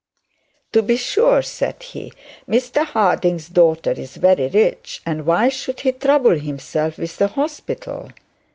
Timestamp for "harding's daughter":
2.87-3.91